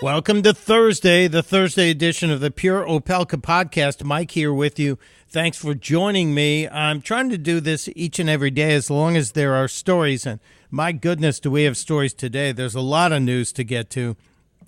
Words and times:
Welcome 0.00 0.44
to 0.44 0.54
Thursday, 0.54 1.26
the 1.26 1.42
Thursday 1.42 1.90
edition 1.90 2.30
of 2.30 2.38
the 2.38 2.52
Pure 2.52 2.86
Opelka 2.86 3.42
podcast. 3.42 4.04
Mike 4.04 4.30
here 4.30 4.54
with 4.54 4.78
you. 4.78 4.96
Thanks 5.28 5.58
for 5.58 5.74
joining 5.74 6.32
me. 6.32 6.68
I'm 6.68 7.02
trying 7.02 7.30
to 7.30 7.36
do 7.36 7.58
this 7.58 7.88
each 7.96 8.20
and 8.20 8.30
every 8.30 8.52
day 8.52 8.74
as 8.74 8.90
long 8.90 9.16
as 9.16 9.32
there 9.32 9.56
are 9.56 9.66
stories. 9.66 10.24
And 10.24 10.38
my 10.70 10.92
goodness, 10.92 11.40
do 11.40 11.50
we 11.50 11.64
have 11.64 11.76
stories 11.76 12.14
today? 12.14 12.52
There's 12.52 12.76
a 12.76 12.80
lot 12.80 13.10
of 13.10 13.22
news 13.22 13.50
to 13.54 13.64
get 13.64 13.90
to. 13.90 14.16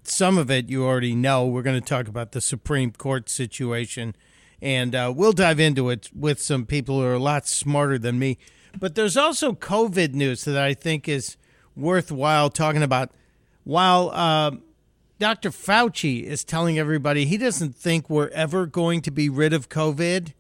Some 0.02 0.36
of 0.36 0.50
it 0.50 0.68
you 0.68 0.84
already 0.84 1.14
know. 1.14 1.46
We're 1.46 1.62
going 1.62 1.80
to 1.80 1.88
talk 1.88 2.08
about 2.08 2.32
the 2.32 2.40
Supreme 2.40 2.90
Court 2.90 3.28
situation, 3.30 4.16
and 4.60 4.96
uh, 4.96 5.12
we'll 5.14 5.30
dive 5.30 5.60
into 5.60 5.90
it 5.90 6.10
with 6.12 6.42
some 6.42 6.66
people 6.66 6.98
who 6.98 7.06
are 7.06 7.14
a 7.14 7.20
lot 7.20 7.46
smarter 7.46 7.98
than 7.98 8.18
me. 8.18 8.36
But 8.76 8.96
there's 8.96 9.16
also 9.16 9.52
COVID 9.52 10.12
news 10.12 10.44
that 10.44 10.58
I 10.58 10.74
think 10.74 11.08
is 11.08 11.36
worthwhile 11.76 12.50
talking 12.50 12.82
about. 12.82 13.12
While 13.62 14.10
uh, 14.10 14.52
Dr. 15.21 15.50
Fauci 15.50 16.23
is 16.23 16.45
telling 16.45 16.79
everybody 16.79 17.27
he 17.27 17.37
doesn't 17.37 17.77
think 17.77 18.09
we're 18.09 18.28
ever 18.28 18.65
going 18.65 19.02
to 19.02 19.11
be 19.11 19.28
rid 19.28 19.52
of 19.52 19.69
COVID, 19.69 20.33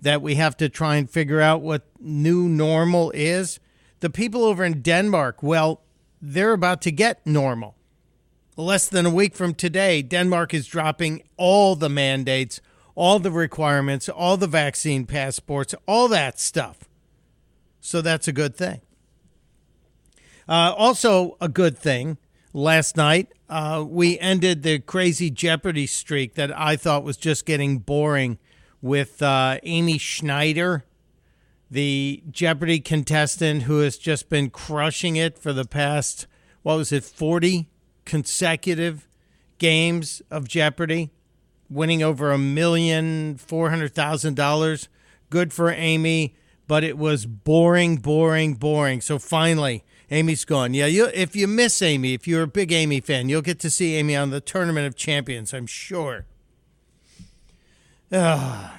that 0.00 0.22
we 0.22 0.36
have 0.36 0.56
to 0.58 0.68
try 0.68 0.94
and 0.94 1.10
figure 1.10 1.40
out 1.40 1.60
what 1.60 1.82
new 1.98 2.48
normal 2.48 3.10
is. 3.16 3.58
The 3.98 4.10
people 4.10 4.44
over 4.44 4.62
in 4.62 4.80
Denmark, 4.80 5.42
well, 5.42 5.82
they're 6.20 6.52
about 6.52 6.80
to 6.82 6.92
get 6.92 7.26
normal. 7.26 7.74
Less 8.56 8.88
than 8.88 9.06
a 9.06 9.10
week 9.10 9.34
from 9.34 9.54
today, 9.54 10.02
Denmark 10.02 10.54
is 10.54 10.68
dropping 10.68 11.24
all 11.36 11.74
the 11.74 11.88
mandates, 11.88 12.60
all 12.94 13.18
the 13.18 13.32
requirements, 13.32 14.08
all 14.08 14.36
the 14.36 14.46
vaccine 14.46 15.04
passports, 15.04 15.74
all 15.88 16.06
that 16.06 16.38
stuff. 16.38 16.84
So 17.80 18.00
that's 18.00 18.28
a 18.28 18.32
good 18.32 18.54
thing. 18.54 18.82
Uh, 20.48 20.72
also, 20.76 21.36
a 21.40 21.48
good 21.48 21.76
thing 21.76 22.18
last 22.52 22.96
night, 22.96 23.28
uh, 23.48 23.84
we 23.86 24.18
ended 24.18 24.62
the 24.62 24.78
crazy 24.78 25.30
Jeopardy 25.30 25.86
streak 25.86 26.34
that 26.34 26.56
I 26.58 26.76
thought 26.76 27.04
was 27.04 27.16
just 27.16 27.46
getting 27.46 27.78
boring 27.78 28.38
with 28.80 29.22
uh, 29.22 29.58
Amy 29.62 29.98
Schneider, 29.98 30.84
the 31.70 32.22
Jeopardy 32.30 32.80
contestant 32.80 33.62
who 33.62 33.80
has 33.80 33.96
just 33.96 34.28
been 34.28 34.50
crushing 34.50 35.16
it 35.16 35.38
for 35.38 35.52
the 35.52 35.64
past, 35.64 36.26
what 36.62 36.76
was 36.76 36.92
it, 36.92 37.04
40 37.04 37.68
consecutive 38.04 39.08
games 39.58 40.20
of 40.30 40.48
Jeopardy, 40.48 41.10
winning 41.70 42.02
over 42.02 42.32
a 42.32 42.38
million, 42.38 43.36
four 43.36 43.70
hundred 43.70 43.94
thousand 43.94 44.34
dollars. 44.34 44.88
Good 45.30 45.52
for 45.52 45.70
Amy, 45.70 46.34
but 46.66 46.84
it 46.84 46.98
was 46.98 47.24
boring, 47.24 47.96
boring, 47.96 48.54
boring. 48.54 49.00
So 49.00 49.18
finally, 49.18 49.84
Amy's 50.12 50.44
gone. 50.44 50.74
Yeah, 50.74 50.86
you, 50.86 51.06
if 51.14 51.34
you 51.34 51.48
miss 51.48 51.80
Amy, 51.80 52.12
if 52.12 52.28
you're 52.28 52.42
a 52.42 52.46
big 52.46 52.70
Amy 52.70 53.00
fan, 53.00 53.30
you'll 53.30 53.40
get 53.40 53.58
to 53.60 53.70
see 53.70 53.94
Amy 53.94 54.14
on 54.14 54.28
the 54.28 54.42
Tournament 54.42 54.86
of 54.86 54.94
Champions, 54.94 55.54
I'm 55.54 55.66
sure. 55.66 56.26
Uh, 58.12 58.72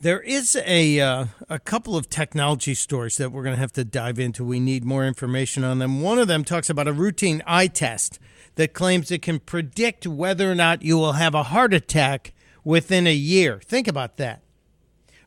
there 0.00 0.20
is 0.20 0.56
a 0.66 0.98
uh, 0.98 1.26
a 1.48 1.60
couple 1.60 1.96
of 1.96 2.10
technology 2.10 2.74
stories 2.74 3.18
that 3.18 3.30
we're 3.30 3.44
going 3.44 3.54
to 3.54 3.60
have 3.60 3.72
to 3.74 3.84
dive 3.84 4.18
into. 4.18 4.44
We 4.44 4.58
need 4.58 4.84
more 4.84 5.06
information 5.06 5.62
on 5.62 5.78
them. 5.78 6.02
One 6.02 6.18
of 6.18 6.26
them 6.26 6.42
talks 6.42 6.68
about 6.68 6.88
a 6.88 6.92
routine 6.92 7.40
eye 7.46 7.68
test 7.68 8.18
that 8.56 8.72
claims 8.72 9.12
it 9.12 9.22
can 9.22 9.38
predict 9.38 10.08
whether 10.08 10.50
or 10.50 10.56
not 10.56 10.82
you 10.82 10.98
will 10.98 11.12
have 11.12 11.36
a 11.36 11.44
heart 11.44 11.72
attack 11.72 12.32
within 12.64 13.06
a 13.06 13.14
year. 13.14 13.60
Think 13.64 13.86
about 13.86 14.16
that 14.16 14.42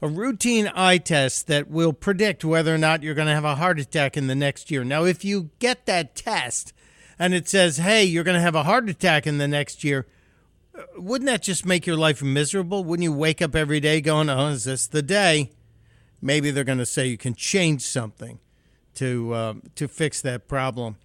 a 0.02 0.08
routine 0.08 0.68
eye 0.70 0.98
test 0.98 1.48
that 1.48 1.70
will 1.70 1.94
predict 1.94 2.44
whether 2.44 2.74
or 2.74 2.78
not 2.78 3.04
you're 3.04 3.14
going 3.14 3.28
to 3.28 3.34
have 3.34 3.46
a 3.46 3.56
heart 3.56 3.80
attack 3.80 4.18
in 4.18 4.28
the 4.28 4.36
next 4.36 4.72
year. 4.72 4.84
Now, 4.84 5.04
if 5.04 5.24
you 5.24 5.52
get 5.60 5.86
that 5.86 6.16
test 6.16 6.74
and 7.20 7.34
it 7.34 7.48
says, 7.48 7.78
hey, 7.78 8.04
you're 8.04 8.24
going 8.24 8.36
to 8.36 8.42
have 8.42 8.56
a 8.56 8.64
heart 8.64 8.90
attack 8.90 9.28
in 9.28 9.38
the 9.38 9.48
next 9.48 9.84
year, 9.84 10.08
uh, 10.76 10.84
wouldn't 10.98 11.28
that 11.28 11.44
just 11.44 11.66
make 11.66 11.86
your 11.86 11.98
life 11.98 12.24
miserable? 12.24 12.84
Wouldn't 12.84 13.04
you 13.04 13.14
wake 13.14 13.42
up 13.42 13.56
every 13.56 13.80
day 13.80 14.02
going, 14.02 14.30
oh, 14.30 14.48
is 14.48 14.64
this 14.64 14.88
the 14.88 15.04
day? 15.04 15.52
Maybe 16.20 16.50
they're 16.50 16.64
going 16.64 16.78
to 16.80 16.86
say 16.86 17.08
you 17.08 17.18
can 17.18 17.36
change 17.36 17.82
something 17.84 18.40
to, 18.96 19.34
uh, 19.34 19.54
to 19.76 19.88
fix 19.88 20.22
that 20.22 20.48
problem. 20.48 20.98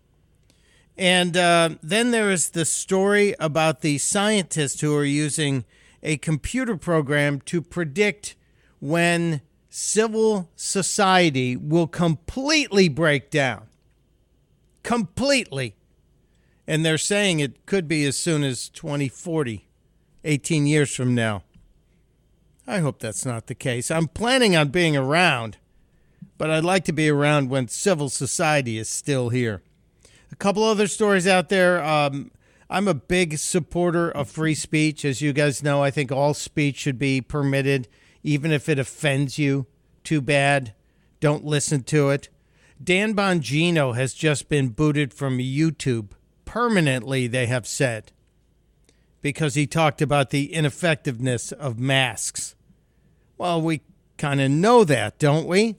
And 0.97 1.37
uh, 1.37 1.71
then 1.83 2.11
there 2.11 2.31
is 2.31 2.51
the 2.51 2.65
story 2.65 3.35
about 3.39 3.83
the 3.83 3.99
scientists 3.99 4.81
who 4.81 4.97
are 4.97 5.05
using 5.05 5.67
a 6.03 6.17
computer 6.17 6.77
program 6.77 7.41
to 7.43 7.61
predict 7.61 8.37
when 8.81 9.41
civil 9.69 10.49
society 10.57 11.57
will 11.57 11.87
completely 11.87 12.89
break 12.89 13.31
down. 13.31 13.67
Completely. 14.83 15.77
And 16.67 16.85
they're 16.85 16.99
saying 16.99 17.41
it 17.41 17.67
could 17.67 17.87
be 17.87 18.05
as 18.05 18.17
soon 18.17 18.43
as 18.43 18.69
2040, 18.71 19.69
18 20.25 20.67
years 20.67 20.95
from 20.95 21.15
now. 21.15 21.43
I 22.67 22.79
hope 22.79 22.99
that's 22.99 23.25
not 23.25 23.47
the 23.47 23.55
case. 23.55 23.91
I'm 23.91 24.09
planning 24.09 24.57
on 24.57 24.69
being 24.69 24.97
around, 24.97 25.59
but 26.37 26.51
I'd 26.51 26.65
like 26.65 26.85
to 26.87 26.93
be 26.93 27.09
around 27.09 27.51
when 27.51 27.69
civil 27.69 28.09
society 28.09 28.79
is 28.79 28.89
still 28.89 29.29
here. 29.29 29.63
A 30.33 30.37
couple 30.37 30.65
other 30.65 30.89
stories 30.89 31.27
out 31.27 31.49
there. 31.49 31.85
Um, 31.85 32.33
I'm 32.69 32.89
a 32.89 32.95
big 32.95 33.39
supporter 33.39 34.11
of 34.11 34.29
free 34.29 34.57
speech. 34.57 35.05
As 35.05 35.23
you 35.23 35.33
guys 35.33 35.63
know, 35.63 35.83
I 35.83 35.91
think 35.93 36.11
all 36.11 36.35
speech 36.35 36.77
should 36.77 36.99
be 36.99 37.21
permitted 37.21 37.87
even 38.27 38.51
if 38.51 38.69
it 38.69 38.79
offends 38.79 39.39
you 39.39 39.67
too 40.03 40.21
bad. 40.21 40.75
Don't 41.21 41.45
listen 41.45 41.85
to 41.85 42.11
it. 42.11 42.29
Dan 42.83 43.15
Bongino 43.15 43.95
has 43.95 44.13
just 44.13 44.49
been 44.49 44.69
booted 44.69 45.15
from 45.15 45.39
YouTube 45.39 46.11
permanently, 46.45 47.29
they 47.29 47.47
have 47.47 47.67
said, 47.67 48.13
because 49.23 49.55
he 49.55 49.67
talked 49.67 50.03
about 50.03 50.31
the 50.31 50.53
ineffectiveness 50.53 51.53
of 51.53 51.79
masks. 51.79 52.57
Well, 53.39 53.63
we 53.63 53.81
kind 54.19 54.41
of 54.41 54.51
know 54.51 54.83
that, 54.85 55.19
don't 55.19 55.47
we? 55.47 55.77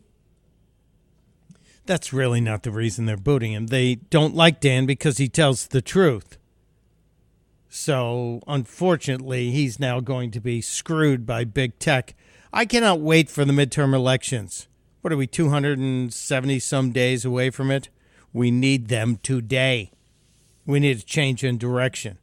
That's 1.85 2.13
really 2.13 2.41
not 2.41 2.63
the 2.63 2.71
reason 2.71 3.05
they're 3.05 3.17
booting 3.17 3.51
him. 3.51 3.67
They 3.67 3.95
don't 3.95 4.35
like 4.35 4.61
Dan 4.61 4.85
because 4.85 5.17
he 5.17 5.27
tells 5.27 5.67
the 5.67 5.81
truth. 5.81 6.37
So, 7.69 8.41
unfortunately, 8.47 9.51
he's 9.51 9.79
now 9.79 9.99
going 9.99 10.31
to 10.31 10.39
be 10.39 10.61
screwed 10.61 11.25
by 11.25 11.43
big 11.43 11.77
tech 11.79 12.15
I 12.53 12.65
cannot 12.65 12.99
wait 12.99 13.29
for 13.29 13.45
the 13.45 13.53
midterm 13.53 13.93
elections. 13.93 14.67
What 15.01 15.13
are 15.13 15.17
we, 15.17 15.27
270 15.27 16.59
some 16.59 16.91
days 16.91 17.25
away 17.25 17.49
from 17.49 17.71
it? 17.71 17.89
We 18.33 18.51
need 18.51 18.87
them 18.87 19.19
today. 19.23 19.91
We 20.65 20.79
need 20.79 20.97
a 20.97 21.01
change 21.01 21.43
in 21.43 21.57
direction. 21.57 22.17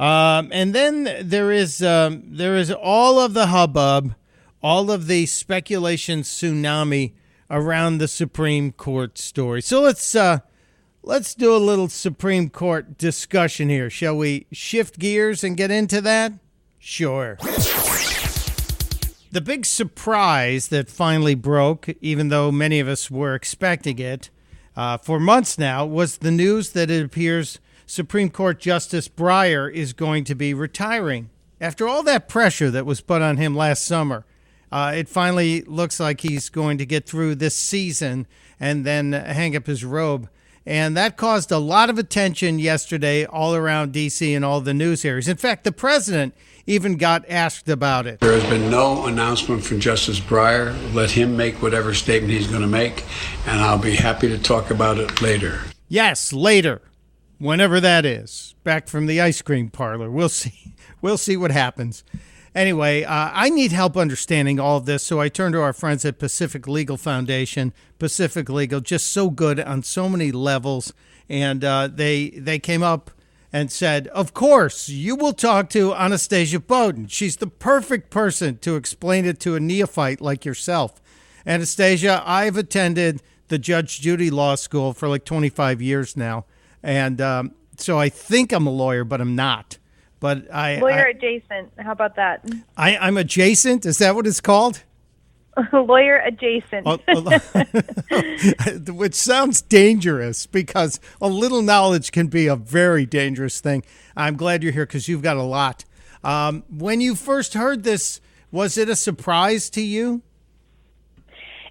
Um, 0.00 0.48
and 0.52 0.74
then 0.74 1.08
there 1.20 1.52
is 1.52 1.82
um, 1.82 2.22
there 2.26 2.56
is 2.56 2.72
all 2.72 3.20
of 3.20 3.34
the 3.34 3.46
hubbub, 3.46 4.14
all 4.62 4.90
of 4.90 5.06
the 5.06 5.26
speculation 5.26 6.22
tsunami 6.22 7.12
around 7.50 7.98
the 7.98 8.08
Supreme 8.08 8.72
Court 8.72 9.18
story. 9.18 9.62
So 9.62 9.80
let's 9.80 10.14
uh, 10.14 10.40
let's 11.02 11.34
do 11.34 11.54
a 11.54 11.58
little 11.58 11.88
Supreme 11.88 12.48
Court 12.48 12.98
discussion 12.98 13.68
here. 13.68 13.90
Shall 13.90 14.16
we 14.16 14.46
shift 14.50 14.98
gears 14.98 15.44
and 15.44 15.56
get 15.56 15.70
into 15.70 16.00
that? 16.00 16.32
Sure. 16.78 17.38
The 19.32 19.40
big 19.40 19.64
surprise 19.64 20.68
that 20.68 20.90
finally 20.90 21.34
broke, 21.34 21.88
even 22.02 22.28
though 22.28 22.52
many 22.52 22.80
of 22.80 22.86
us 22.86 23.10
were 23.10 23.34
expecting 23.34 23.98
it 23.98 24.28
uh, 24.76 24.98
for 24.98 25.18
months 25.18 25.56
now, 25.56 25.86
was 25.86 26.18
the 26.18 26.30
news 26.30 26.72
that 26.72 26.90
it 26.90 27.02
appears 27.02 27.58
Supreme 27.86 28.28
Court 28.28 28.60
Justice 28.60 29.08
Breyer 29.08 29.72
is 29.72 29.94
going 29.94 30.24
to 30.24 30.34
be 30.34 30.52
retiring. 30.52 31.30
After 31.62 31.88
all 31.88 32.02
that 32.02 32.28
pressure 32.28 32.70
that 32.72 32.84
was 32.84 33.00
put 33.00 33.22
on 33.22 33.38
him 33.38 33.56
last 33.56 33.86
summer, 33.86 34.26
uh, 34.70 34.92
it 34.94 35.08
finally 35.08 35.62
looks 35.62 35.98
like 35.98 36.20
he's 36.20 36.50
going 36.50 36.76
to 36.76 36.84
get 36.84 37.08
through 37.08 37.36
this 37.36 37.54
season 37.54 38.26
and 38.60 38.84
then 38.84 39.12
hang 39.12 39.56
up 39.56 39.66
his 39.66 39.82
robe. 39.82 40.28
And 40.64 40.96
that 40.96 41.16
caused 41.16 41.50
a 41.50 41.58
lot 41.58 41.90
of 41.90 41.98
attention 41.98 42.58
yesterday 42.58 43.24
all 43.24 43.54
around 43.54 43.92
D.C. 43.92 44.32
and 44.34 44.44
all 44.44 44.60
the 44.60 44.74
news 44.74 45.04
areas. 45.04 45.26
In 45.28 45.36
fact, 45.36 45.64
the 45.64 45.72
president 45.72 46.34
even 46.66 46.96
got 46.96 47.24
asked 47.28 47.68
about 47.68 48.06
it. 48.06 48.20
There 48.20 48.38
has 48.38 48.48
been 48.48 48.70
no 48.70 49.06
announcement 49.06 49.64
from 49.64 49.80
Justice 49.80 50.20
Breyer. 50.20 50.72
Let 50.94 51.10
him 51.10 51.36
make 51.36 51.60
whatever 51.60 51.92
statement 51.94 52.32
he's 52.32 52.46
going 52.46 52.62
to 52.62 52.68
make, 52.68 53.04
and 53.46 53.60
I'll 53.60 53.78
be 53.78 53.96
happy 53.96 54.28
to 54.28 54.38
talk 54.38 54.70
about 54.70 54.98
it 54.98 55.20
later. 55.20 55.60
Yes, 55.88 56.32
later, 56.32 56.80
whenever 57.38 57.80
that 57.80 58.06
is. 58.06 58.54
Back 58.62 58.86
from 58.86 59.06
the 59.06 59.20
ice 59.20 59.42
cream 59.42 59.68
parlor. 59.68 60.10
We'll 60.10 60.28
see. 60.28 60.74
We'll 61.00 61.18
see 61.18 61.36
what 61.36 61.50
happens. 61.50 62.04
Anyway, 62.54 63.02
uh, 63.02 63.30
I 63.32 63.48
need 63.48 63.72
help 63.72 63.96
understanding 63.96 64.60
all 64.60 64.76
of 64.76 64.84
this, 64.84 65.02
so 65.02 65.20
I 65.20 65.28
turn 65.28 65.52
to 65.52 65.62
our 65.62 65.72
friends 65.72 66.04
at 66.04 66.18
Pacific 66.18 66.68
Legal 66.68 66.98
Foundation. 66.98 67.72
Pacific 67.98 68.50
Legal, 68.50 68.80
just 68.80 69.06
so 69.10 69.30
good 69.30 69.58
on 69.58 69.82
so 69.82 70.08
many 70.08 70.30
levels, 70.30 70.92
and 71.28 71.64
uh, 71.64 71.88
they 71.88 72.30
they 72.30 72.58
came 72.58 72.82
up 72.82 73.10
and 73.52 73.70
said, 73.70 74.08
Of 74.08 74.32
course, 74.34 74.88
you 74.88 75.14
will 75.14 75.32
talk 75.32 75.68
to 75.70 75.94
Anastasia 75.94 76.60
Boden. 76.60 77.06
She's 77.06 77.36
the 77.36 77.46
perfect 77.46 78.10
person 78.10 78.58
to 78.58 78.76
explain 78.76 79.24
it 79.24 79.38
to 79.40 79.54
a 79.54 79.60
neophyte 79.60 80.20
like 80.20 80.44
yourself. 80.44 81.00
Anastasia, 81.46 82.22
I've 82.24 82.56
attended 82.56 83.22
the 83.48 83.58
Judge 83.58 84.00
Judy 84.00 84.30
Law 84.30 84.54
School 84.54 84.94
for 84.94 85.08
like 85.08 85.24
25 85.24 85.82
years 85.82 86.16
now. 86.16 86.46
And 86.82 87.20
um, 87.20 87.52
so 87.76 87.98
I 87.98 88.08
think 88.08 88.52
I'm 88.52 88.66
a 88.66 88.70
lawyer, 88.70 89.04
but 89.04 89.20
I'm 89.20 89.36
not. 89.36 89.78
But 90.22 90.54
I 90.54 90.78
lawyer 90.78 91.06
I, 91.06 91.10
adjacent. 91.10 91.72
How 91.78 91.90
about 91.90 92.14
that? 92.14 92.48
I, 92.76 92.96
I'm 92.96 93.16
adjacent. 93.16 93.84
Is 93.84 93.98
that 93.98 94.14
what 94.14 94.24
it's 94.24 94.40
called? 94.40 94.84
lawyer 95.72 96.18
adjacent. 96.18 96.86
Oh, 96.86 96.98
Which 98.92 99.14
sounds 99.14 99.62
dangerous 99.62 100.46
because 100.46 101.00
a 101.20 101.26
little 101.26 101.60
knowledge 101.60 102.12
can 102.12 102.28
be 102.28 102.46
a 102.46 102.54
very 102.54 103.04
dangerous 103.04 103.60
thing. 103.60 103.82
I'm 104.16 104.36
glad 104.36 104.62
you're 104.62 104.70
here 104.70 104.86
because 104.86 105.08
you've 105.08 105.22
got 105.22 105.38
a 105.38 105.42
lot. 105.42 105.84
Um, 106.22 106.62
when 106.70 107.00
you 107.00 107.16
first 107.16 107.54
heard 107.54 107.82
this, 107.82 108.20
was 108.52 108.78
it 108.78 108.88
a 108.88 108.94
surprise 108.94 109.68
to 109.70 109.82
you? 109.82 110.22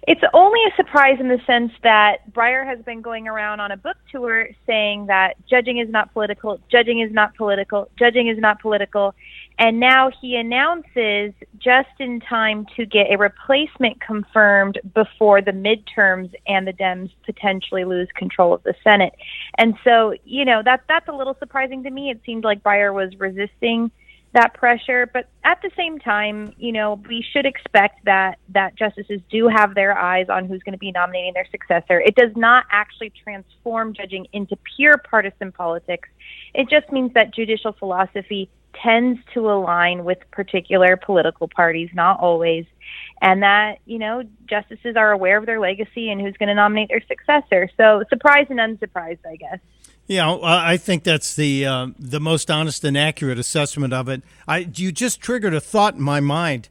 It's 0.08 0.22
only 0.34 0.58
a 0.64 0.74
surprise 0.74 1.18
in 1.20 1.28
the 1.28 1.40
sense 1.46 1.70
that 1.84 2.32
Breyer 2.32 2.66
has 2.66 2.80
been 2.84 3.02
going 3.02 3.28
around 3.28 3.60
on 3.60 3.70
a 3.70 3.76
book 3.76 3.96
tour 4.10 4.48
saying 4.66 5.06
that 5.06 5.34
judging 5.48 5.78
is 5.78 5.88
not 5.88 6.12
political, 6.12 6.58
judging 6.68 6.98
is 6.98 7.12
not 7.12 7.36
political, 7.36 7.88
judging 7.96 8.26
is 8.26 8.36
not 8.38 8.60
political. 8.60 9.14
And 9.60 9.78
now 9.78 10.10
he 10.20 10.34
announces 10.34 11.34
just 11.56 11.90
in 12.00 12.18
time 12.18 12.66
to 12.74 12.84
get 12.84 13.12
a 13.12 13.16
replacement 13.16 14.00
confirmed 14.00 14.80
before 14.92 15.40
the 15.40 15.52
midterms 15.52 16.32
and 16.48 16.66
the 16.66 16.72
Dems 16.72 17.12
potentially 17.24 17.84
lose 17.84 18.08
control 18.16 18.52
of 18.52 18.62
the 18.64 18.74
Senate. 18.82 19.14
And 19.58 19.76
so, 19.84 20.16
you 20.24 20.44
know, 20.44 20.62
that 20.64 20.82
that's 20.88 21.06
a 21.06 21.12
little 21.12 21.36
surprising 21.38 21.84
to 21.84 21.90
me. 21.90 22.10
It 22.10 22.20
seemed 22.26 22.42
like 22.42 22.64
Breyer 22.64 22.92
was 22.92 23.14
resisting 23.20 23.92
that 24.32 24.54
pressure. 24.54 25.08
But 25.12 25.28
at 25.44 25.60
the 25.62 25.70
same 25.76 25.98
time, 25.98 26.54
you 26.58 26.72
know, 26.72 27.00
we 27.08 27.24
should 27.32 27.46
expect 27.46 28.04
that 28.04 28.38
that 28.50 28.74
justices 28.76 29.20
do 29.30 29.48
have 29.48 29.74
their 29.74 29.96
eyes 29.96 30.28
on 30.28 30.46
who's 30.46 30.62
going 30.62 30.72
to 30.72 30.78
be 30.78 30.92
nominating 30.92 31.34
their 31.34 31.46
successor. 31.50 32.00
It 32.00 32.14
does 32.14 32.34
not 32.36 32.64
actually 32.70 33.10
transform 33.10 33.94
judging 33.94 34.26
into 34.32 34.56
pure 34.76 34.98
partisan 34.98 35.52
politics. 35.52 36.08
It 36.54 36.68
just 36.68 36.90
means 36.90 37.12
that 37.14 37.34
judicial 37.34 37.72
philosophy 37.72 38.50
tends 38.74 39.20
to 39.34 39.50
align 39.50 40.04
with 40.04 40.18
particular 40.30 40.96
political 40.96 41.46
parties, 41.48 41.90
not 41.92 42.18
always. 42.20 42.64
And 43.20 43.42
that, 43.42 43.78
you 43.84 43.98
know, 43.98 44.22
justices 44.46 44.96
are 44.96 45.12
aware 45.12 45.38
of 45.38 45.46
their 45.46 45.60
legacy 45.60 46.10
and 46.10 46.20
who's 46.20 46.36
going 46.36 46.48
to 46.48 46.54
nominate 46.54 46.88
their 46.88 47.02
successor. 47.06 47.68
So, 47.76 48.02
surprised 48.08 48.50
and 48.50 48.60
unsurprised, 48.60 49.20
I 49.26 49.36
guess. 49.36 49.58
Yeah, 50.12 50.38
I 50.42 50.76
think 50.76 51.04
that's 51.04 51.34
the 51.34 51.64
uh, 51.64 51.86
the 51.98 52.20
most 52.20 52.50
honest 52.50 52.84
and 52.84 52.98
accurate 52.98 53.38
assessment 53.38 53.94
of 53.94 54.10
it. 54.10 54.22
I 54.46 54.68
you 54.74 54.92
just 54.92 55.22
triggered 55.22 55.54
a 55.54 55.60
thought 55.60 55.94
in 55.94 56.02
my 56.02 56.20
mind. 56.20 56.68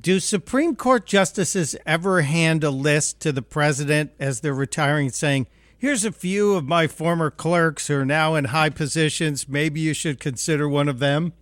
Do 0.00 0.20
Supreme 0.20 0.76
Court 0.76 1.04
justices 1.04 1.74
ever 1.84 2.22
hand 2.22 2.62
a 2.62 2.70
list 2.70 3.18
to 3.22 3.32
the 3.32 3.42
president 3.42 4.12
as 4.20 4.38
they're 4.38 4.54
retiring, 4.54 5.10
saying, 5.10 5.48
"Here's 5.76 6.04
a 6.04 6.12
few 6.12 6.54
of 6.54 6.64
my 6.64 6.86
former 6.86 7.28
clerks 7.28 7.88
who 7.88 7.96
are 7.96 8.04
now 8.04 8.36
in 8.36 8.46
high 8.46 8.70
positions. 8.70 9.48
Maybe 9.48 9.80
you 9.80 9.92
should 9.92 10.20
consider 10.20 10.68
one 10.68 10.88
of 10.88 11.00
them." 11.00 11.32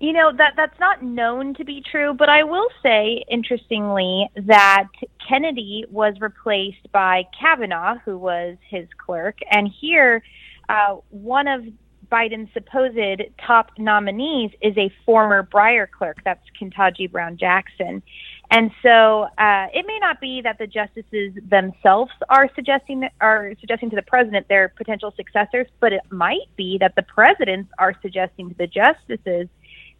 You 0.00 0.12
know 0.12 0.32
that 0.36 0.54
that's 0.56 0.78
not 0.78 1.02
known 1.02 1.54
to 1.54 1.64
be 1.64 1.82
true, 1.90 2.14
but 2.14 2.28
I 2.28 2.44
will 2.44 2.68
say, 2.84 3.24
interestingly, 3.28 4.28
that 4.36 4.86
Kennedy 5.28 5.84
was 5.90 6.14
replaced 6.20 6.90
by 6.92 7.24
Kavanaugh, 7.38 7.98
who 8.04 8.16
was 8.16 8.56
his 8.70 8.86
clerk, 8.96 9.38
and 9.50 9.68
here, 9.80 10.22
uh, 10.68 10.98
one 11.10 11.48
of 11.48 11.64
Biden's 12.10 12.52
supposed 12.54 13.22
top 13.44 13.72
nominees 13.76 14.52
is 14.62 14.76
a 14.78 14.90
former 15.04 15.42
Breyer 15.42 15.90
clerk. 15.90 16.18
That's 16.24 16.44
Ketanji 16.60 17.10
Brown 17.10 17.36
Jackson. 17.36 18.02
And 18.50 18.70
so 18.82 19.28
uh, 19.36 19.66
it 19.74 19.84
may 19.86 19.98
not 20.00 20.20
be 20.20 20.40
that 20.42 20.58
the 20.58 20.66
justices 20.66 21.34
themselves 21.50 22.12
are 22.30 22.48
suggesting 22.54 23.06
are 23.20 23.52
suggesting 23.60 23.90
to 23.90 23.96
the 23.96 24.02
president 24.02 24.48
their 24.48 24.70
potential 24.70 25.12
successors, 25.16 25.66
but 25.80 25.92
it 25.92 26.00
might 26.10 26.48
be 26.56 26.78
that 26.78 26.94
the 26.96 27.02
presidents 27.02 27.70
are 27.78 27.94
suggesting 28.00 28.48
to 28.48 28.54
the 28.56 28.66
justices 28.66 29.48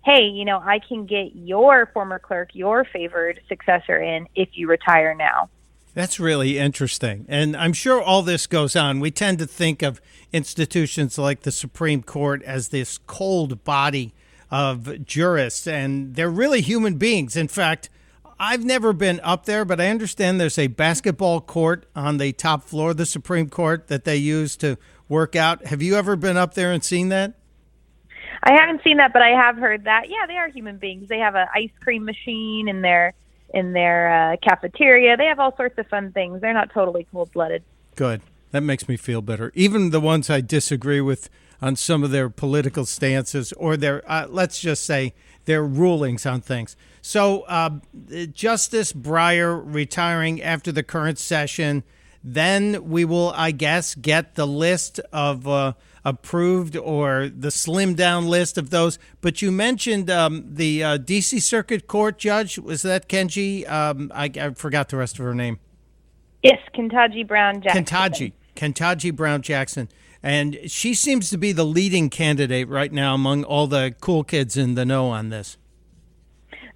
hey, 0.05 0.23
you 0.23 0.45
know, 0.45 0.59
I 0.59 0.79
can 0.79 1.07
get 1.07 1.35
your 1.35 1.87
former 1.93 2.19
clerk, 2.19 2.51
your 2.55 2.85
favored 2.85 3.41
successor 3.49 4.01
in 4.01 4.27
if 4.35 4.51
you 4.53 4.69
retire 4.69 5.15
now. 5.15 5.51
That's 5.95 6.21
really 6.21 6.59
interesting. 6.59 7.27
And 7.29 7.57
I'm 7.57 7.73
sure 7.73 8.01
all 8.01 8.23
this 8.23 8.47
goes 8.47 8.77
on. 8.77 9.01
We 9.01 9.11
tend 9.11 9.39
to 9.41 9.47
think 9.47 9.83
of 9.83 10.01
institutions 10.33 11.19
like 11.19 11.41
the 11.41 11.51
Supreme 11.51 12.03
Court 12.03 12.43
as 12.45 12.69
this 12.69 12.99
cold 12.99 13.65
body 13.65 14.15
of 14.51 15.05
jurists, 15.05 15.67
and 15.67 16.15
they're 16.15 16.31
really 16.31 16.61
human 16.61 16.99
beings. 16.99 17.37
In 17.37 17.49
fact, 17.49 17.91
I've 18.41 18.65
never 18.65 18.93
been 18.93 19.21
up 19.25 19.47
there, 19.47 19.65
but 19.65 19.81
I 19.81 19.89
understand 19.89 20.41
there's 20.41 20.59
a 20.59 20.69
basketball 20.69 21.41
court 21.41 21.87
on 21.97 22.19
the 22.19 22.33
top 22.33 22.63
floor 22.63 22.91
of 22.91 22.97
the 22.97 23.05
Supreme 23.05 23.49
Court 23.49 23.89
that 23.89 24.05
they 24.05 24.17
use 24.17 24.57
to 24.59 24.79
work 25.09 25.35
out. 25.35 25.67
Have 25.67 25.83
you 25.83 25.97
ever 25.97 26.15
been 26.15 26.37
up 26.37 26.55
there 26.55 26.71
and 26.71 26.85
seen 26.85 27.09
that? 27.09 27.35
I 28.43 28.53
haven't 28.53 28.83
seen 28.83 28.99
that, 28.99 29.13
but 29.13 29.23
I 29.23 29.31
have 29.31 29.57
heard 29.57 29.85
that. 29.85 30.09
Yeah, 30.09 30.27
they 30.27 30.37
are 30.37 30.49
human 30.49 30.79
beings. 30.79 31.09
They 31.09 31.19
have 31.19 31.35
an 31.35 31.47
ice 31.55 31.71
cream 31.81 32.05
machine 32.05 32.69
in 32.69 32.83
their 32.83 33.15
in 33.53 33.73
their 33.73 34.33
uh, 34.33 34.37
cafeteria. 34.37 35.17
They 35.17 35.27
have 35.27 35.41
all 35.41 35.57
sorts 35.57 35.79
of 35.79 35.87
fun 35.89 36.13
things. 36.13 36.41
They're 36.41 36.53
not 36.53 36.71
totally 36.73 37.07
cold 37.11 37.33
blooded. 37.33 37.63
Good. 37.97 38.21
That 38.51 38.63
makes 38.63 38.89
me 38.89 38.97
feel 38.97 39.23
better. 39.23 39.53
Even 39.55 39.91
the 39.91 40.01
ones 40.01 40.31
I 40.31 40.41
disagree 40.41 41.01
with 41.01 41.29
on 41.61 41.77
some 41.77 42.05
of 42.05 42.11
their 42.11 42.31
political 42.31 42.87
stances 42.87 43.53
or 43.55 43.77
their, 43.77 44.03
uh, 44.11 44.27
let's 44.29 44.61
just 44.61 44.85
say, 44.85 45.13
their 45.45 45.63
rulings 45.63 46.25
on 46.25 46.41
things. 46.41 46.77
So, 47.03 47.43
uh, 47.43 47.81
Justice 48.33 48.93
Breyer 48.93 49.61
retiring 49.65 50.43
after 50.43 50.71
the 50.71 50.83
current 50.83 51.19
session. 51.19 51.85
Then 52.35 52.91
we 52.91 53.07
will, 53.07 53.33
I 53.35 53.53
guess, 53.53 53.95
get 53.95 54.35
the 54.35 54.47
list 54.47 55.01
of 55.15 55.49
uh, 55.49 55.73
approved 56.05 56.77
or 56.77 57.31
the 57.35 57.51
slim 57.51 57.95
down 57.95 58.29
list 58.29 58.59
of 58.59 58.69
those. 58.69 58.99
But 59.23 59.41
you 59.41 59.51
mentioned 59.51 60.11
um, 60.11 60.45
the 60.47 60.85
uh, 60.85 60.97
D.C. 60.99 61.41
Circuit 61.41 61.87
Court 61.87 62.19
judge. 62.19 62.59
Was 62.59 62.83
that 62.83 63.09
Kenji? 63.09 63.67
Um, 63.67 64.13
I, 64.15 64.31
I, 64.39 64.51
forgot 64.51 64.91
the 64.91 64.99
rest 64.99 65.19
of 65.19 65.25
her 65.25 65.35
name. 65.35 65.59
Yes, 66.43 66.59
Ketanji 66.75 67.27
Brown 67.27 67.63
Jackson. 67.63 67.85
Ketanji. 67.85 68.33
Ketanji 68.55 69.17
Brown 69.17 69.41
Jackson. 69.41 69.89
And 70.23 70.59
she 70.67 70.93
seems 70.93 71.31
to 71.31 71.39
be 71.39 71.53
the 71.53 71.65
leading 71.65 72.11
candidate 72.11 72.69
right 72.69 72.93
now 72.93 73.15
among 73.15 73.45
all 73.45 73.67
the 73.67 73.95
cool 74.03 74.23
kids 74.23 74.55
in 74.55 74.75
the 74.75 74.85
know 74.85 75.09
on 75.09 75.31
this. 75.31 75.57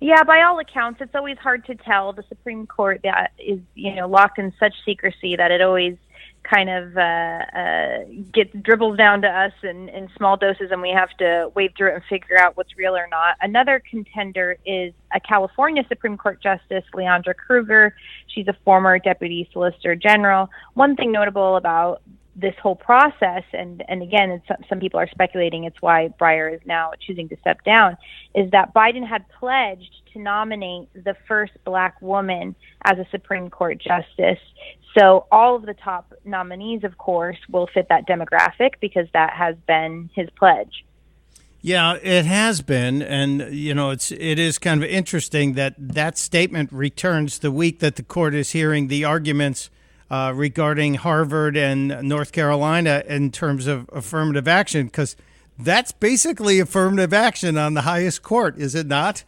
Yeah, 0.02 0.24
by 0.24 0.42
all 0.42 0.58
accounts, 0.58 1.00
it's 1.00 1.14
always 1.14 1.38
hard 1.38 1.64
to 1.66 1.76
tell. 1.76 2.12
The 2.12 2.24
Supreme 2.28 2.66
Court 2.66 3.02
that 3.04 3.30
is, 3.38 3.60
you 3.76 3.94
know, 3.94 4.08
locked 4.08 4.36
in 4.40 4.52
such 4.58 4.74
secrecy 4.84 5.36
that 5.36 5.52
it 5.52 5.62
always 5.62 5.96
kind 6.42 6.68
of 6.68 6.96
uh, 6.96 7.00
uh, 7.00 7.98
gets 8.32 8.50
dribbles 8.62 8.98
down 8.98 9.22
to 9.22 9.28
us 9.28 9.52
in, 9.62 9.88
in 9.90 10.08
small 10.16 10.36
doses, 10.36 10.72
and 10.72 10.82
we 10.82 10.90
have 10.90 11.10
to 11.18 11.52
wade 11.54 11.74
through 11.76 11.92
it 11.92 11.94
and 11.94 12.04
figure 12.06 12.36
out 12.36 12.56
what's 12.56 12.76
real 12.76 12.96
or 12.96 13.06
not. 13.12 13.36
Another 13.42 13.80
contender 13.88 14.56
is 14.66 14.92
a 15.14 15.20
California 15.20 15.84
Supreme 15.88 16.16
Court 16.16 16.42
Justice, 16.42 16.82
Leondra 16.94 17.36
Kruger. 17.36 17.94
She's 18.26 18.48
a 18.48 18.56
former 18.64 18.98
Deputy 18.98 19.48
Solicitor 19.52 19.94
General. 19.94 20.50
One 20.74 20.96
thing 20.96 21.12
notable 21.12 21.54
about 21.54 22.02
this 22.34 22.54
whole 22.62 22.76
process, 22.76 23.42
and 23.52 23.84
and 23.88 24.02
again, 24.02 24.42
some 24.68 24.80
people 24.80 24.98
are 24.98 25.08
speculating 25.10 25.64
it's 25.64 25.80
why 25.80 26.08
Breyer 26.20 26.54
is 26.54 26.60
now 26.64 26.92
choosing 27.06 27.28
to 27.28 27.36
step 27.40 27.62
down, 27.64 27.96
is 28.34 28.50
that 28.52 28.72
Biden 28.74 29.06
had 29.06 29.24
pledged 29.38 29.92
to 30.12 30.18
nominate 30.18 30.88
the 30.94 31.14
first 31.28 31.52
black 31.64 32.00
woman 32.00 32.54
as 32.84 32.98
a 32.98 33.06
Supreme 33.10 33.50
Court 33.50 33.78
justice. 33.78 34.38
So 34.98 35.26
all 35.30 35.56
of 35.56 35.66
the 35.66 35.74
top 35.74 36.12
nominees, 36.24 36.84
of 36.84 36.98
course, 36.98 37.38
will 37.50 37.66
fit 37.66 37.88
that 37.88 38.06
demographic 38.06 38.72
because 38.80 39.06
that 39.12 39.32
has 39.34 39.56
been 39.66 40.10
his 40.14 40.28
pledge. 40.30 40.84
Yeah, 41.64 41.96
it 42.02 42.24
has 42.24 42.60
been, 42.60 43.02
and 43.02 43.54
you 43.54 43.72
know, 43.72 43.90
it's 43.90 44.10
it 44.10 44.38
is 44.38 44.58
kind 44.58 44.82
of 44.82 44.88
interesting 44.88 45.52
that 45.52 45.74
that 45.78 46.18
statement 46.18 46.72
returns 46.72 47.38
the 47.38 47.52
week 47.52 47.78
that 47.78 47.96
the 47.96 48.02
court 48.02 48.34
is 48.34 48.50
hearing 48.50 48.88
the 48.88 49.04
arguments 49.04 49.70
uh, 50.10 50.32
regarding 50.34 50.94
Harvard 50.94 51.56
and 51.56 52.02
North 52.02 52.32
Carolina 52.32 53.02
in 53.06 53.30
terms 53.30 53.66
of 53.66 53.88
affirmative 53.92 54.46
action, 54.48 54.86
because 54.86 55.16
that's 55.58 55.92
basically 55.92 56.58
affirmative 56.60 57.12
action 57.12 57.56
on 57.56 57.74
the 57.74 57.82
highest 57.82 58.22
court, 58.22 58.58
is 58.58 58.74
it 58.74 58.86
not? 58.86 59.24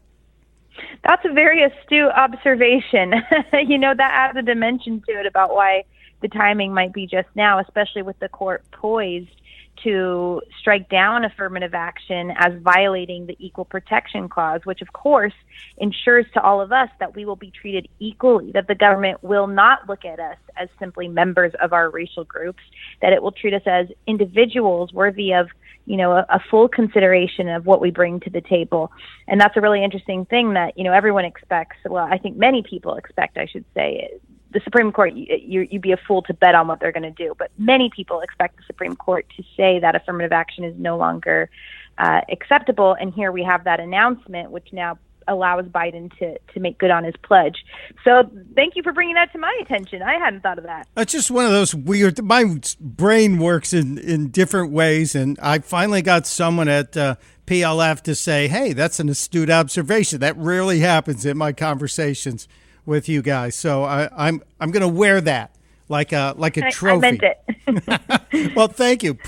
That's 1.06 1.24
a 1.24 1.32
very 1.32 1.62
astute 1.62 2.10
observation. 2.16 3.14
you 3.66 3.78
know, 3.78 3.94
that 3.94 4.10
adds 4.12 4.38
a 4.38 4.42
dimension 4.42 5.02
to 5.06 5.12
it 5.12 5.26
about 5.26 5.54
why 5.54 5.84
the 6.20 6.28
timing 6.28 6.72
might 6.72 6.92
be 6.92 7.06
just 7.06 7.28
now, 7.34 7.58
especially 7.58 8.02
with 8.02 8.18
the 8.18 8.28
court 8.28 8.64
poised 8.72 9.40
to 9.84 10.40
strike 10.58 10.88
down 10.88 11.24
affirmative 11.24 11.74
action 11.74 12.32
as 12.38 12.52
violating 12.62 13.26
the 13.26 13.36
Equal 13.38 13.64
Protection 13.64 14.28
Clause, 14.28 14.60
which 14.64 14.82
of 14.82 14.92
course 14.92 15.32
ensures 15.78 16.26
to 16.34 16.40
all 16.42 16.60
of 16.60 16.72
us 16.72 16.88
that 17.00 17.14
we 17.14 17.24
will 17.24 17.36
be 17.36 17.50
treated 17.50 17.88
equally, 18.00 18.50
that 18.52 18.66
the 18.66 18.74
government 18.74 19.22
will 19.22 19.46
not 19.46 19.88
look 19.88 20.04
at 20.04 20.18
us 20.18 20.38
as 20.56 20.68
simply 20.78 21.08
members 21.08 21.52
of 21.62 21.72
our 21.72 21.90
racial 21.90 22.24
groups, 22.24 22.62
that 23.02 23.12
it 23.12 23.22
will 23.22 23.32
treat 23.32 23.54
us 23.54 23.62
as 23.66 23.86
individuals 24.06 24.92
worthy 24.92 25.32
of 25.32 25.48
you 25.86 25.96
know, 25.96 26.12
a, 26.12 26.26
a, 26.30 26.40
full 26.50 26.68
consideration 26.68 27.48
of 27.48 27.66
what 27.66 27.80
we 27.80 27.90
bring 27.90 28.18
to 28.20 28.30
the 28.30 28.40
table. 28.40 28.90
And 29.28 29.40
that's 29.40 29.56
a 29.56 29.60
really 29.60 29.84
interesting 29.84 30.24
thing 30.24 30.54
that, 30.54 30.78
you 30.78 30.84
know, 30.84 30.92
everyone 30.92 31.26
expects. 31.26 31.76
Well, 31.84 32.08
I 32.10 32.16
think 32.16 32.36
many 32.36 32.62
people 32.62 32.94
expect, 32.94 33.36
I 33.36 33.46
should 33.46 33.66
say, 33.74 34.18
the 34.54 34.60
Supreme 34.60 34.92
Court, 34.92 35.12
you, 35.14 35.66
you'd 35.70 35.82
be 35.82 35.92
a 35.92 35.96
fool 35.96 36.22
to 36.22 36.32
bet 36.32 36.54
on 36.54 36.68
what 36.68 36.80
they're 36.80 36.92
going 36.92 37.02
to 37.02 37.10
do. 37.10 37.34
But 37.36 37.50
many 37.58 37.90
people 37.94 38.20
expect 38.20 38.56
the 38.56 38.62
Supreme 38.66 38.96
Court 38.96 39.26
to 39.36 39.42
say 39.56 39.80
that 39.80 39.94
affirmative 39.94 40.32
action 40.32 40.64
is 40.64 40.74
no 40.78 40.96
longer 40.96 41.50
uh, 41.98 42.20
acceptable. 42.30 42.96
And 42.98 43.12
here 43.12 43.32
we 43.32 43.42
have 43.42 43.64
that 43.64 43.80
announcement, 43.80 44.52
which 44.52 44.72
now 44.72 44.98
allows 45.26 45.64
Biden 45.64 46.16
to 46.18 46.38
to 46.52 46.60
make 46.60 46.78
good 46.78 46.90
on 46.90 47.02
his 47.02 47.14
pledge. 47.22 47.64
So 48.04 48.30
thank 48.54 48.76
you 48.76 48.82
for 48.82 48.92
bringing 48.92 49.14
that 49.14 49.32
to 49.32 49.38
my 49.38 49.58
attention. 49.62 50.02
I 50.02 50.18
hadn't 50.18 50.42
thought 50.42 50.58
of 50.58 50.64
that. 50.64 50.86
It's 50.96 51.12
just 51.12 51.30
one 51.30 51.46
of 51.46 51.50
those 51.50 51.74
weird. 51.74 52.22
My 52.22 52.56
brain 52.78 53.38
works 53.38 53.72
in 53.72 53.98
in 53.98 54.28
different 54.28 54.70
ways, 54.70 55.14
and 55.14 55.38
I 55.40 55.58
finally 55.58 56.02
got 56.02 56.26
someone 56.26 56.68
at. 56.68 56.96
Uh, 56.96 57.16
PLF 57.46 58.00
to 58.00 58.14
say, 58.14 58.48
"Hey, 58.48 58.72
that's 58.72 58.98
an 59.00 59.10
astute 59.10 59.50
observation. 59.50 60.20
That 60.20 60.34
rarely 60.38 60.78
happens 60.78 61.26
in 61.26 61.36
my 61.36 61.52
conversations 61.52 62.48
with 62.86 63.08
you 63.08 63.22
guys. 63.22 63.54
So 63.54 63.84
I, 63.84 64.08
I'm 64.16 64.42
I'm 64.60 64.70
going 64.70 64.82
to 64.82 64.88
wear 64.88 65.20
that 65.22 65.54
like 65.88 66.12
a 66.12 66.34
like 66.36 66.56
a 66.56 66.70
trophy. 66.70 67.06
I 67.06 67.10
meant 67.10 67.22
it. 67.22 68.52
well, 68.56 68.68
thank 68.68 69.02
you. 69.02 69.18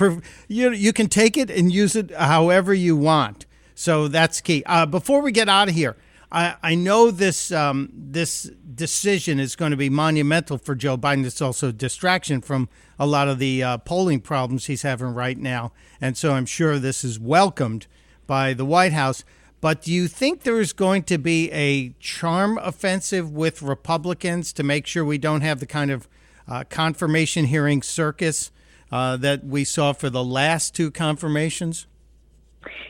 You 0.47 0.71
you 0.71 0.93
can 0.93 1.07
take 1.07 1.37
it 1.37 1.49
and 1.49 1.71
use 1.71 1.95
it 1.95 2.11
however 2.11 2.73
you 2.73 2.95
want. 2.95 3.45
So 3.75 4.07
that's 4.07 4.41
key. 4.41 4.63
Uh, 4.65 4.85
before 4.85 5.21
we 5.21 5.31
get 5.31 5.47
out 5.47 5.69
of 5.69 5.75
here, 5.75 5.95
I, 6.31 6.55
I 6.63 6.75
know 6.75 7.11
this 7.11 7.51
um, 7.51 7.89
this 7.93 8.49
decision 8.73 9.39
is 9.39 9.55
going 9.55 9.71
to 9.71 9.77
be 9.77 9.89
monumental 9.89 10.57
for 10.57 10.75
Joe 10.75 10.97
Biden. 10.97 11.25
It's 11.25 11.41
also 11.41 11.69
a 11.69 11.73
distraction 11.73 12.41
from 12.41 12.69
a 12.99 13.05
lot 13.05 13.27
of 13.27 13.39
the 13.39 13.63
uh, 13.63 13.77
polling 13.79 14.19
problems 14.19 14.65
he's 14.65 14.81
having 14.81 15.13
right 15.13 15.37
now, 15.37 15.73
and 16.01 16.17
so 16.17 16.33
I'm 16.33 16.45
sure 16.45 16.79
this 16.79 17.03
is 17.03 17.19
welcomed 17.19 17.87
by 18.25 18.53
the 18.53 18.65
White 18.65 18.93
House. 18.93 19.23
But 19.59 19.81
do 19.81 19.91
you 19.91 20.07
think 20.07 20.43
there 20.43 20.61
is 20.61 20.71
going 20.71 21.03
to 21.03 21.17
be 21.17 21.51
a 21.51 21.89
charm 21.99 22.59
offensive 22.59 23.31
with 23.31 23.61
Republicans 23.61 24.53
to 24.53 24.63
make 24.63 24.85
sure 24.85 25.03
we 25.03 25.17
don't 25.17 25.41
have 25.41 25.59
the 25.59 25.65
kind 25.65 25.89
of 25.89 26.07
uh, 26.47 26.63
confirmation 26.69 27.45
hearing 27.45 27.81
circus 27.81 28.51
uh, 28.91 29.17
that 29.17 29.43
we 29.43 29.63
saw 29.63 29.93
for 29.93 30.09
the 30.09 30.23
last 30.23 30.75
two 30.75 30.91
confirmations? 30.91 31.87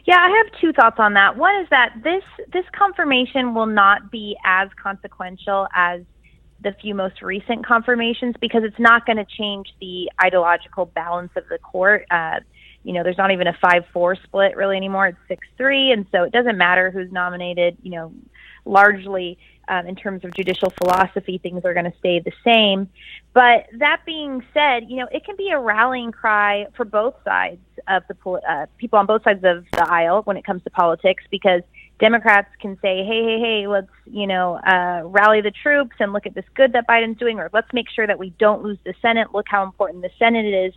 Yeah, 0.05 0.17
I 0.17 0.29
have 0.37 0.61
two 0.61 0.73
thoughts 0.73 0.97
on 0.99 1.13
that. 1.13 1.37
One 1.37 1.55
is 1.61 1.67
that 1.69 1.93
this 2.03 2.23
this 2.53 2.65
confirmation 2.71 3.53
will 3.53 3.65
not 3.65 4.09
be 4.09 4.37
as 4.45 4.69
consequential 4.81 5.67
as 5.73 6.01
the 6.63 6.73
few 6.81 6.95
most 6.95 7.21
recent 7.21 7.65
confirmations 7.65 8.35
because 8.39 8.63
it's 8.63 8.79
not 8.79 9.05
going 9.05 9.17
to 9.17 9.25
change 9.25 9.67
the 9.79 10.09
ideological 10.23 10.85
balance 10.85 11.31
of 11.35 11.43
the 11.49 11.59
court. 11.59 12.05
Uh, 12.09 12.39
you 12.87 12.93
know, 12.93 13.03
there's 13.03 13.17
not 13.17 13.31
even 13.31 13.47
a 13.47 13.57
five 13.61 13.83
four 13.91 14.15
split 14.15 14.55
really 14.55 14.77
anymore. 14.77 15.07
It's 15.07 15.17
six 15.27 15.45
three, 15.57 15.91
and 15.91 16.05
so 16.09 16.23
it 16.23 16.31
doesn't 16.31 16.57
matter 16.57 16.89
who's 16.89 17.11
nominated. 17.11 17.75
You 17.81 17.91
know, 17.91 18.13
largely 18.63 19.37
um, 19.67 19.85
in 19.87 19.95
terms 19.95 20.23
of 20.23 20.33
judicial 20.33 20.69
philosophy, 20.69 21.37
things 21.37 21.65
are 21.65 21.73
going 21.73 21.91
to 21.91 21.97
stay 21.99 22.19
the 22.19 22.31
same. 22.45 22.89
But 23.33 23.67
that 23.73 24.03
being 24.05 24.41
said, 24.53 24.89
you 24.89 24.95
know, 24.95 25.07
it 25.11 25.25
can 25.25 25.35
be 25.35 25.49
a 25.49 25.59
rallying 25.59 26.13
cry 26.13 26.67
for 26.77 26.85
both 26.85 27.15
sides 27.25 27.59
of 27.89 28.03
the 28.07 28.29
uh, 28.29 28.67
people 28.77 28.97
on 28.99 29.05
both 29.05 29.23
sides 29.23 29.43
of 29.43 29.65
the 29.73 29.91
aisle 29.91 30.21
when 30.23 30.37
it 30.37 30.45
comes 30.45 30.63
to 30.63 30.69
politics 30.69 31.25
because 31.29 31.63
Democrats 31.99 32.49
can 32.61 32.77
say, 32.81 33.03
hey, 33.03 33.23
hey, 33.23 33.39
hey, 33.39 33.67
let's, 33.67 33.89
you 34.05 34.27
know, 34.27 34.55
uh, 34.55 35.01
rally 35.05 35.41
the 35.41 35.51
troops 35.51 35.95
and 35.99 36.13
look 36.13 36.25
at 36.27 36.35
this 36.35 36.45
good 36.53 36.73
that 36.73 36.87
Biden's 36.87 37.17
doing, 37.17 37.39
or 37.39 37.49
let's 37.53 37.71
make 37.73 37.89
sure 37.89 38.05
that 38.05 38.19
we 38.19 38.29
don't 38.37 38.61
lose 38.63 38.77
the 38.85 38.93
Senate. 39.01 39.33
Look 39.33 39.47
how 39.49 39.63
important 39.63 40.03
the 40.03 40.11
Senate 40.19 40.45
is. 40.45 40.73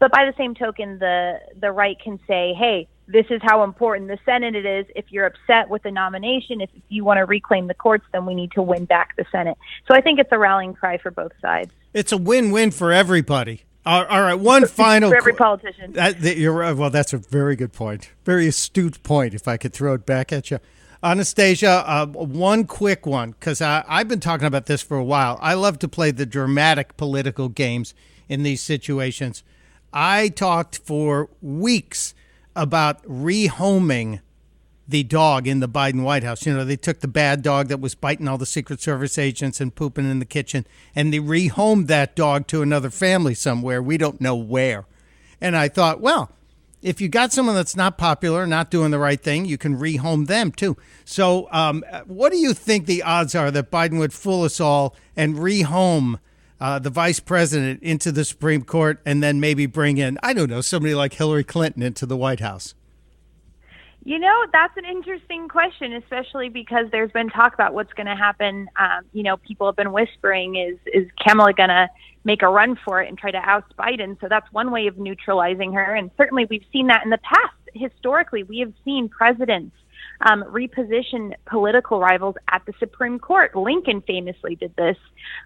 But 0.00 0.10
by 0.10 0.24
the 0.24 0.34
same 0.36 0.54
token, 0.54 0.98
the 0.98 1.38
the 1.60 1.70
right 1.70 1.96
can 2.00 2.18
say, 2.26 2.54
hey, 2.54 2.88
this 3.06 3.26
is 3.30 3.40
how 3.42 3.62
important 3.62 4.08
the 4.08 4.18
Senate 4.24 4.54
it 4.54 4.66
is. 4.66 4.86
If 4.96 5.06
you're 5.10 5.26
upset 5.26 5.68
with 5.68 5.82
the 5.82 5.90
nomination, 5.90 6.60
if, 6.60 6.70
you 6.88 7.04
want 7.04 7.18
to 7.18 7.24
reclaim 7.24 7.66
the 7.66 7.74
courts, 7.74 8.04
then 8.12 8.26
we 8.26 8.34
need 8.34 8.52
to 8.52 8.62
win 8.62 8.84
back 8.84 9.14
the 9.16 9.24
Senate. 9.30 9.58
So 9.86 9.94
I 9.94 10.00
think 10.00 10.18
it's 10.18 10.32
a 10.32 10.38
rallying 10.38 10.74
cry 10.74 10.98
for 10.98 11.10
both 11.10 11.32
sides. 11.40 11.70
It's 11.92 12.12
a 12.12 12.16
win-win 12.16 12.70
for 12.70 12.92
everybody. 12.92 13.62
All 13.86 14.04
right, 14.06 14.34
one 14.34 14.66
final. 14.66 15.10
For 15.10 15.16
every 15.16 15.34
politician. 15.34 15.92
That, 15.92 16.20
that, 16.22 16.38
you're 16.38 16.74
well. 16.74 16.88
That's 16.88 17.12
a 17.12 17.18
very 17.18 17.54
good 17.54 17.72
point. 17.72 18.10
Very 18.24 18.46
astute 18.46 19.02
point. 19.02 19.34
If 19.34 19.46
I 19.46 19.58
could 19.58 19.74
throw 19.74 19.92
it 19.94 20.06
back 20.06 20.32
at 20.32 20.50
you, 20.50 20.58
Anastasia. 21.02 21.84
Uh, 21.86 22.06
one 22.06 22.64
quick 22.64 23.04
one 23.04 23.32
because 23.32 23.60
I've 23.60 24.08
been 24.08 24.20
talking 24.20 24.46
about 24.46 24.66
this 24.66 24.80
for 24.80 24.96
a 24.96 25.04
while. 25.04 25.38
I 25.42 25.52
love 25.54 25.78
to 25.80 25.88
play 25.88 26.10
the 26.12 26.24
dramatic 26.24 26.96
political 26.96 27.50
games 27.50 27.94
in 28.26 28.42
these 28.42 28.62
situations. 28.62 29.42
I 29.92 30.28
talked 30.30 30.78
for 30.78 31.28
weeks 31.42 32.14
about 32.56 33.04
rehoming 33.04 34.20
the 34.86 35.02
dog 35.02 35.46
in 35.46 35.60
the 35.60 35.68
Biden 35.68 36.02
White 36.02 36.24
House. 36.24 36.44
You 36.44 36.54
know, 36.54 36.64
they 36.64 36.76
took 36.76 37.00
the 37.00 37.08
bad 37.08 37.42
dog 37.42 37.68
that 37.68 37.80
was 37.80 37.94
biting 37.94 38.28
all 38.28 38.38
the 38.38 38.46
Secret 38.46 38.80
Service 38.80 39.18
agents 39.18 39.60
and 39.60 39.74
pooping 39.74 40.10
in 40.10 40.18
the 40.18 40.24
kitchen, 40.24 40.66
and 40.94 41.12
they 41.12 41.18
rehomed 41.18 41.86
that 41.86 42.14
dog 42.14 42.46
to 42.48 42.62
another 42.62 42.90
family 42.90 43.34
somewhere. 43.34 43.82
We 43.82 43.96
don't 43.96 44.20
know 44.20 44.36
where. 44.36 44.86
And 45.40 45.56
I 45.56 45.68
thought, 45.68 46.00
well, 46.00 46.30
if 46.82 47.00
you 47.00 47.08
got 47.08 47.32
someone 47.32 47.54
that's 47.54 47.76
not 47.76 47.96
popular, 47.96 48.46
not 48.46 48.70
doing 48.70 48.90
the 48.90 48.98
right 48.98 49.20
thing, 49.20 49.46
you 49.46 49.56
can 49.56 49.78
rehome 49.78 50.26
them 50.26 50.52
too. 50.52 50.76
So, 51.04 51.48
um, 51.50 51.82
what 52.06 52.30
do 52.30 52.38
you 52.38 52.52
think 52.52 52.84
the 52.84 53.02
odds 53.02 53.34
are 53.34 53.50
that 53.50 53.70
Biden 53.70 53.98
would 53.98 54.12
fool 54.12 54.44
us 54.44 54.60
all 54.60 54.94
and 55.16 55.36
rehome 55.36 56.18
uh, 56.60 56.78
the 56.78 56.90
vice 56.90 57.20
president 57.20 57.82
into 57.82 58.12
the 58.12 58.24
Supreme 58.24 58.62
Court 58.62 59.00
and 59.04 59.22
then 59.22 59.40
maybe 59.40 59.64
bring 59.64 59.96
in, 59.96 60.18
I 60.22 60.34
don't 60.34 60.50
know, 60.50 60.60
somebody 60.60 60.94
like 60.94 61.14
Hillary 61.14 61.44
Clinton 61.44 61.82
into 61.82 62.04
the 62.04 62.18
White 62.18 62.40
House? 62.40 62.74
You 64.06 64.18
know, 64.18 64.44
that's 64.52 64.76
an 64.76 64.84
interesting 64.84 65.48
question, 65.48 65.94
especially 65.94 66.50
because 66.50 66.86
there's 66.92 67.10
been 67.12 67.30
talk 67.30 67.54
about 67.54 67.72
what's 67.72 67.92
going 67.94 68.06
to 68.06 68.14
happen. 68.14 68.68
Um, 68.76 69.04
you 69.14 69.22
know, 69.22 69.38
people 69.38 69.66
have 69.66 69.76
been 69.76 69.92
whispering, 69.92 70.56
is 70.56 70.78
is 70.92 71.08
Kamala 71.26 71.54
going 71.54 71.70
to 71.70 71.88
make 72.22 72.42
a 72.42 72.48
run 72.48 72.78
for 72.84 73.00
it 73.00 73.08
and 73.08 73.16
try 73.16 73.30
to 73.30 73.38
oust 73.38 73.74
Biden? 73.78 74.20
So 74.20 74.28
that's 74.28 74.46
one 74.52 74.70
way 74.70 74.88
of 74.88 74.98
neutralizing 74.98 75.72
her. 75.72 75.94
And 75.94 76.10
certainly 76.18 76.44
we've 76.44 76.66
seen 76.70 76.88
that 76.88 77.02
in 77.02 77.10
the 77.10 77.18
past. 77.18 77.54
Historically, 77.72 78.42
we 78.42 78.58
have 78.58 78.74
seen 78.84 79.08
presidents 79.08 79.74
um, 80.20 80.44
reposition 80.44 81.34
political 81.46 82.00
rivals 82.00 82.36
at 82.48 82.64
the 82.66 82.72
Supreme 82.78 83.18
Court. 83.18 83.54
Lincoln 83.54 84.02
famously 84.02 84.54
did 84.54 84.74
this 84.76 84.96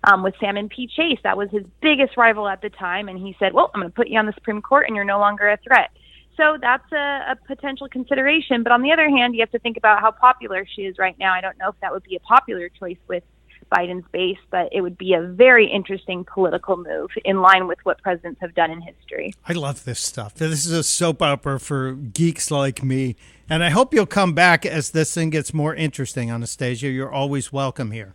um, 0.04 0.22
with 0.22 0.34
Salmon 0.40 0.68
P. 0.68 0.86
Chase. 0.86 1.18
That 1.22 1.36
was 1.36 1.50
his 1.50 1.64
biggest 1.80 2.16
rival 2.16 2.48
at 2.48 2.62
the 2.62 2.70
time. 2.70 3.08
And 3.08 3.18
he 3.18 3.36
said, 3.38 3.52
Well, 3.52 3.70
I'm 3.74 3.80
going 3.80 3.90
to 3.90 3.94
put 3.94 4.08
you 4.08 4.18
on 4.18 4.26
the 4.26 4.32
Supreme 4.34 4.62
Court 4.62 4.86
and 4.86 4.96
you're 4.96 5.04
no 5.04 5.18
longer 5.18 5.48
a 5.48 5.56
threat. 5.58 5.90
So 6.38 6.56
that's 6.60 6.90
a, 6.92 7.32
a 7.32 7.36
potential 7.46 7.88
consideration. 7.88 8.62
But 8.62 8.72
on 8.72 8.80
the 8.80 8.92
other 8.92 9.10
hand, 9.10 9.34
you 9.34 9.40
have 9.40 9.50
to 9.50 9.58
think 9.58 9.76
about 9.76 10.00
how 10.00 10.12
popular 10.12 10.64
she 10.64 10.82
is 10.82 10.96
right 10.96 11.18
now. 11.18 11.34
I 11.34 11.40
don't 11.40 11.58
know 11.58 11.68
if 11.68 11.74
that 11.82 11.92
would 11.92 12.04
be 12.04 12.14
a 12.16 12.20
popular 12.20 12.68
choice 12.68 12.96
with 13.08 13.24
Biden's 13.72 14.04
base, 14.12 14.38
but 14.50 14.68
it 14.70 14.80
would 14.80 14.96
be 14.96 15.14
a 15.14 15.20
very 15.20 15.70
interesting 15.70 16.24
political 16.24 16.76
move 16.76 17.10
in 17.24 17.42
line 17.42 17.66
with 17.66 17.78
what 17.82 18.00
presidents 18.02 18.40
have 18.40 18.54
done 18.54 18.70
in 18.70 18.80
history. 18.80 19.34
I 19.46 19.52
love 19.52 19.84
this 19.84 19.98
stuff. 19.98 20.34
This 20.34 20.64
is 20.64 20.70
a 20.70 20.84
soap 20.84 21.20
opera 21.22 21.58
for 21.58 21.92
geeks 21.92 22.52
like 22.52 22.84
me. 22.84 23.16
And 23.50 23.64
I 23.64 23.70
hope 23.70 23.92
you'll 23.92 24.06
come 24.06 24.32
back 24.32 24.64
as 24.64 24.90
this 24.90 25.12
thing 25.12 25.30
gets 25.30 25.52
more 25.52 25.74
interesting, 25.74 26.30
Anastasia. 26.30 26.88
You're 26.88 27.12
always 27.12 27.52
welcome 27.52 27.90
here. 27.90 28.14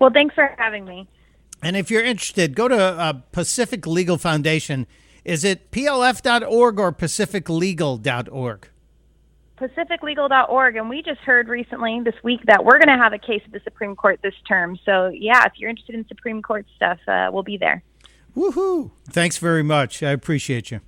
Well, 0.00 0.10
thanks 0.10 0.34
for 0.34 0.54
having 0.56 0.86
me. 0.86 1.06
And 1.62 1.76
if 1.76 1.90
you're 1.90 2.04
interested, 2.04 2.56
go 2.56 2.66
to 2.66 2.76
uh, 2.76 3.12
Pacific 3.32 3.86
Legal 3.86 4.16
Foundation 4.16 4.86
is 5.24 5.44
it 5.44 5.70
plf.org 5.70 6.78
or 6.78 6.92
pacificlegal.org? 6.92 8.68
pacificlegal.org 9.60 10.76
and 10.76 10.88
we 10.88 11.02
just 11.02 11.20
heard 11.20 11.48
recently 11.48 12.00
this 12.02 12.14
week 12.24 12.40
that 12.46 12.64
we're 12.64 12.78
going 12.78 12.88
to 12.88 13.02
have 13.02 13.12
a 13.12 13.18
case 13.18 13.42
at 13.44 13.52
the 13.52 13.60
Supreme 13.62 13.94
Court 13.94 14.18
this 14.22 14.34
term. 14.48 14.78
So, 14.86 15.08
yeah, 15.08 15.44
if 15.44 15.52
you're 15.56 15.68
interested 15.68 15.94
in 15.94 16.06
Supreme 16.08 16.40
Court 16.40 16.64
stuff, 16.76 16.98
uh, 17.06 17.28
we'll 17.30 17.42
be 17.42 17.58
there. 17.58 17.82
Woohoo. 18.34 18.90
Thanks 19.08 19.36
very 19.36 19.62
much. 19.62 20.02
I 20.02 20.10
appreciate 20.10 20.70
you. 20.70 20.80